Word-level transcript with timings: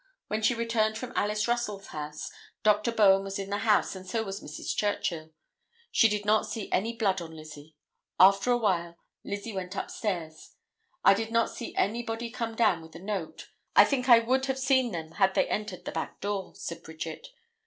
When 0.29 0.41
she 0.41 0.55
returned 0.55 0.97
from 0.97 1.13
Alice 1.15 1.47
Russell's 1.47 1.85
house, 1.89 2.31
Dr. 2.63 2.91
Bowen 2.91 3.23
was 3.23 3.37
in 3.37 3.51
the 3.51 3.59
house 3.59 3.95
and 3.95 4.03
so 4.09 4.23
was 4.23 4.41
Mrs. 4.41 4.75
Churchill; 4.75 5.29
she 5.91 6.09
did 6.09 6.25
not 6.25 6.47
see 6.47 6.71
any 6.71 6.95
blood 6.95 7.21
on 7.21 7.35
Lizzie; 7.35 7.75
after 8.19 8.49
awhile 8.49 8.95
Lizzie 9.23 9.53
went 9.53 9.75
upstairs. 9.75 10.55
"I 11.05 11.13
did 11.13 11.29
not 11.29 11.51
see 11.51 11.75
anybody 11.75 12.31
come 12.31 12.57
with 12.81 12.95
a 12.95 12.99
note; 12.99 13.51
I 13.75 13.85
think 13.85 14.09
I 14.09 14.17
would 14.17 14.47
have 14.47 14.57
seen 14.57 14.91
them 14.91 15.11
had 15.11 15.35
they 15.35 15.47
entered 15.47 15.85
the 15.85 15.91
back 15.91 16.19
door," 16.19 16.55
said 16.55 16.81
Bridget. 16.81 17.27